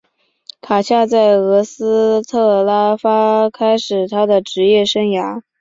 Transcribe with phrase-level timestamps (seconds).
[0.61, 5.43] 卡夏在俄斯特拉发开始他的职业生涯。